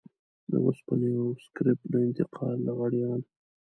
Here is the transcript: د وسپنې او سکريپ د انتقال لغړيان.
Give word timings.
د 0.51 0.53
وسپنې 0.65 1.11
او 1.21 1.27
سکريپ 1.45 1.79
د 1.91 1.93
انتقال 2.07 2.57
لغړيان. 2.67 3.21